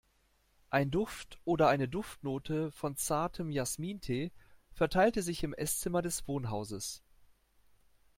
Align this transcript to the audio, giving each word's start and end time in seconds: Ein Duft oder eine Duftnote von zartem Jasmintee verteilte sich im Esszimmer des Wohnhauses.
Ein 0.71 0.89
Duft 0.89 1.39
oder 1.45 1.67
eine 1.69 1.87
Duftnote 1.87 2.71
von 2.71 2.97
zartem 2.97 3.51
Jasmintee 3.51 4.31
verteilte 4.73 5.21
sich 5.21 5.43
im 5.43 5.53
Esszimmer 5.53 6.01
des 6.01 6.27
Wohnhauses. 6.27 7.03